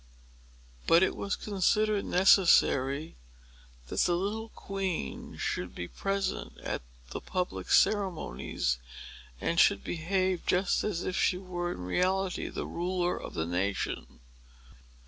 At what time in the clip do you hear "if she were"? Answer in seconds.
11.03-11.71